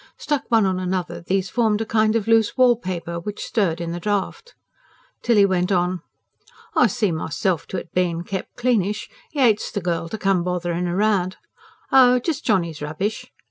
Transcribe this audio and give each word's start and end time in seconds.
Stuck 0.17 0.49
one 0.49 0.65
on 0.65 0.79
another, 0.79 1.21
these 1.21 1.51
formed 1.51 1.79
a 1.79 1.85
kind 1.85 2.15
of 2.15 2.27
loose 2.27 2.57
wallpaper, 2.57 3.19
which 3.19 3.45
stirred 3.45 3.79
in 3.79 3.91
the 3.91 3.99
draught. 3.99 4.55
Tilly 5.21 5.45
went 5.45 5.71
on: 5.71 6.01
"I 6.75 6.87
see 6.87 7.11
myself 7.11 7.67
to 7.67 7.77
it 7.77 7.93
being 7.93 8.23
kept 8.23 8.57
cleanish; 8.57 9.09
'e 9.35 9.39
hates 9.41 9.69
the 9.69 9.79
girl 9.79 10.09
to 10.09 10.17
come 10.17 10.43
bothering 10.43 10.87
round. 10.87 11.37
Oh, 11.91 12.17
just 12.17 12.43
Johnny's 12.43 12.81
rubbish!" 12.81 13.31